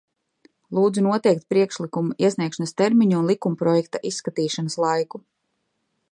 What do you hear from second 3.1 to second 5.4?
un likumprojekta izskatīšanas laiku!